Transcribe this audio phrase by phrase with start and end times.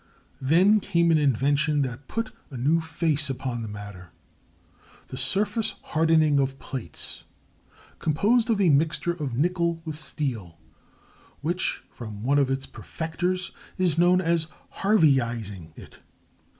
[0.41, 4.09] Then came an invention that put a new face upon the matter,—the
[5.15, 7.23] surface hardening of plates,
[7.99, 10.55] composed of a mixture of nickel with steel,—which,
[11.91, 15.99] from one of its perfectors, is known as "Harveyizing" it.